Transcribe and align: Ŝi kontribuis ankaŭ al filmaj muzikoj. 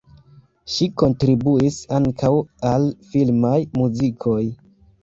Ŝi 0.75 0.87
kontribuis 1.01 1.77
ankaŭ 1.99 2.33
al 2.73 2.89
filmaj 3.13 3.57
muzikoj. 3.79 4.43